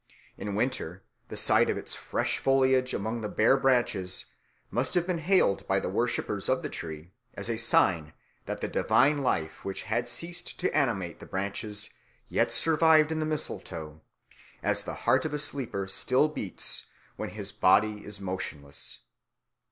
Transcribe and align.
In 0.35 0.55
winter 0.55 1.03
the 1.27 1.37
sight 1.37 1.69
of 1.69 1.77
its 1.77 1.93
fresh 1.93 2.39
foliage 2.39 2.91
among 2.91 3.21
the 3.21 3.29
bare 3.29 3.55
branches 3.55 4.25
must 4.71 4.95
have 4.95 5.05
been 5.05 5.19
hailed 5.19 5.67
by 5.67 5.79
the 5.79 5.91
worshippers 5.91 6.49
of 6.49 6.63
the 6.63 6.71
tree 6.71 7.13
as 7.35 7.49
a 7.51 7.57
sign 7.59 8.13
that 8.47 8.61
the 8.61 8.67
divine 8.67 9.19
life 9.19 9.63
which 9.63 9.83
had 9.83 10.09
ceased 10.09 10.59
to 10.59 10.75
animate 10.75 11.19
the 11.19 11.27
branches 11.27 11.91
yet 12.27 12.51
survived 12.51 13.11
in 13.11 13.19
the 13.19 13.27
mistletoe, 13.27 14.01
as 14.63 14.85
the 14.85 14.95
heart 15.05 15.23
of 15.23 15.35
a 15.35 15.37
sleeper 15.37 15.85
still 15.85 16.27
beats 16.27 16.87
when 17.15 17.29
his 17.29 17.51
body 17.51 18.03
is 18.03 18.19
motionless. 18.19 19.01